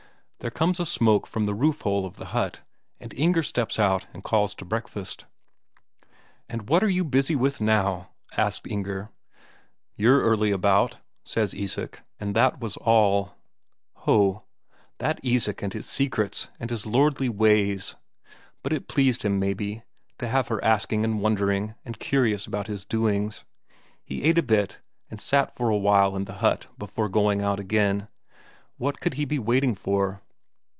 There 0.39 0.49
comes 0.49 0.79
a 0.79 0.87
smoke 0.87 1.27
from 1.27 1.45
the 1.45 1.53
roof 1.53 1.81
hole 1.81 2.03
of 2.03 2.15
the 2.15 2.25
hut, 2.33 2.61
and 2.99 3.13
Inger 3.13 3.43
steps 3.43 3.77
out 3.77 4.07
and 4.11 4.23
calls 4.23 4.55
to 4.55 4.65
breakfast. 4.65 5.25
"And 6.49 6.67
what 6.67 6.83
are 6.83 6.89
you 6.89 7.03
busy 7.05 7.35
with 7.35 7.61
now?" 7.61 8.09
asked 8.35 8.65
Inger. 8.65 9.11
"You're 9.95 10.23
early 10.23 10.49
about," 10.49 10.97
says 11.23 11.53
Isak, 11.53 12.01
and 12.19 12.35
that 12.35 12.59
was 12.59 12.75
all. 12.77 13.35
Ho, 13.97 14.41
that 14.97 15.19
Isak 15.21 15.61
with 15.61 15.73
his 15.73 15.85
secrets 15.85 16.49
and 16.59 16.71
his 16.71 16.87
lordly 16.87 17.29
ways! 17.29 17.95
But 18.63 18.73
it 18.73 18.87
pleased 18.87 19.21
him, 19.21 19.37
maybe, 19.37 19.83
to 20.17 20.27
have 20.27 20.47
her 20.47 20.63
asking 20.65 21.05
and 21.05 21.21
wondering, 21.21 21.75
and 21.85 21.99
curious 21.99 22.47
about 22.47 22.65
his 22.65 22.83
doings. 22.83 23.43
He 24.03 24.23
ate 24.23 24.39
a 24.39 24.41
bit, 24.41 24.79
and 25.07 25.21
sat 25.21 25.53
for 25.53 25.69
a 25.69 25.77
while 25.77 26.15
in 26.15 26.25
the 26.25 26.33
hut 26.41 26.65
before 26.79 27.09
going 27.09 27.43
out 27.43 27.59
again. 27.59 28.07
What 28.77 28.99
could 28.99 29.13
he 29.13 29.25
be 29.25 29.37
waiting 29.37 29.75
for? 29.75 30.23